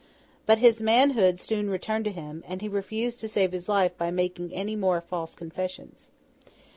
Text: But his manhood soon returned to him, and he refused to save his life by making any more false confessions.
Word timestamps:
But 0.47 0.57
his 0.57 0.81
manhood 0.81 1.39
soon 1.39 1.69
returned 1.69 2.05
to 2.05 2.11
him, 2.11 2.43
and 2.47 2.63
he 2.63 2.67
refused 2.67 3.19
to 3.19 3.27
save 3.29 3.51
his 3.51 3.69
life 3.69 3.95
by 3.99 4.09
making 4.09 4.51
any 4.51 4.75
more 4.75 4.99
false 4.99 5.35
confessions. 5.35 6.09